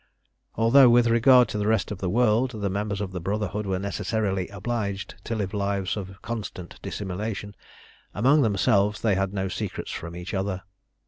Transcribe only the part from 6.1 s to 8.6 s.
constant dissimulation, among